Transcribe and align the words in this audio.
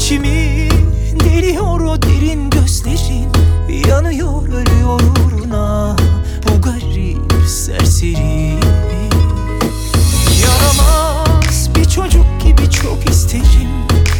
İçimi 0.00 0.68
deliyor 1.20 1.80
o 1.80 2.02
derin 2.02 2.50
gözlerin. 2.50 3.28
Yanıyor 3.88 4.48
ölüyor 4.48 5.00
uğruna 5.00 5.96
Bu 6.48 6.62
garip 6.62 7.48
serseri. 7.48 8.54
Yaramaz 10.42 11.70
bir 11.74 11.84
çocuk 11.84 12.26
gibi 12.42 12.70
çok 12.70 13.10
isterim. 13.10 13.70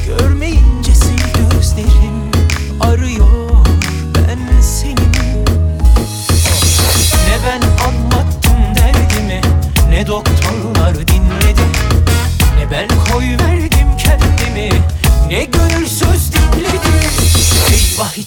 Görmeyince 0.06 0.94
sil 1.02 1.24
gözlerim 1.34 2.30
Arıyor 2.80 3.50
ben 4.14 4.60
senin 4.60 5.12
Ne 7.26 7.36
ben 7.46 7.60
anlattım 7.60 7.99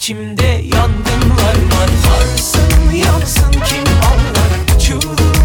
içimde 0.04 0.44
yangınlar 0.44 1.56
var. 1.56 1.90
Varsın 2.10 2.92
yansın 2.96 3.52
kim 3.52 3.84
anlar? 4.04 4.80
Çığlığımdan 4.80 5.43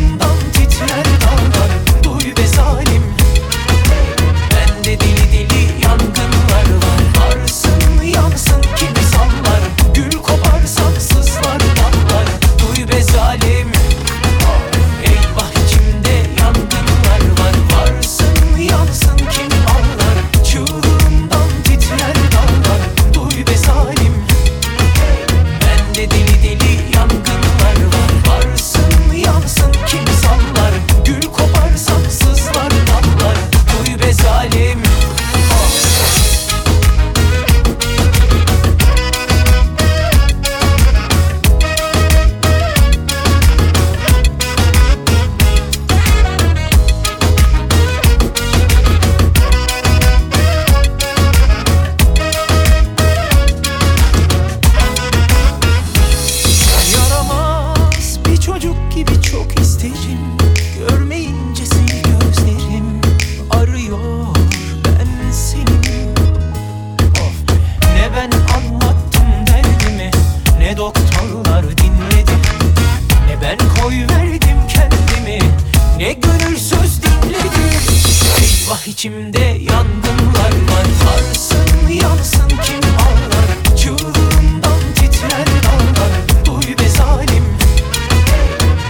içimde 78.98 79.38
yangınlar 79.38 80.52
var. 80.70 80.86
Varsın 81.06 81.88
yansın 81.88 82.48
kim 82.48 82.80
ağlar? 82.98 83.76
Çığlığımdan 83.76 84.80
titrer 84.94 85.46
dağlar. 85.64 86.12
Duy 86.44 86.78
be 86.78 86.88
zalim. 86.88 87.44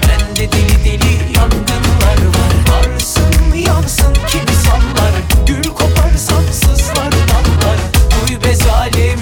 Bende 0.09 0.53
deli 0.53 0.85
deli 0.85 1.37
yangınlar 1.37 2.21
var. 2.35 2.51
Varsın 2.69 3.57
yansın 3.67 4.15
kimi 4.15 4.57
sallar? 4.65 5.13
Gül 5.47 5.65
koparsan 5.65 6.43
sızlar 6.53 7.13
dallar 7.13 7.79
Duy 8.11 8.45
be 8.45 8.55
zalim. 8.55 9.21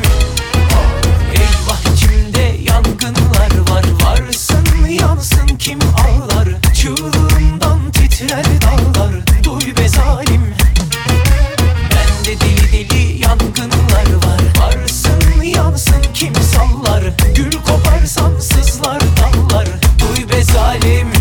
Eyvah 1.32 1.94
içimde 1.94 2.54
yangınlar 2.62 3.70
var. 3.70 3.84
Varsın 4.04 4.86
yansın 4.88 5.46
kim 5.46 5.78
ağlar? 5.80 6.48
Çığlığımdan 6.74 7.92
titrer 7.92 8.44
dağlar 8.62 9.25
Gül 17.34 17.50
koparsam 17.52 18.40
sızlar 18.40 19.00
dallar. 19.00 19.66
Duy 19.98 20.28
be 20.28 20.42
zalim. 20.42 21.15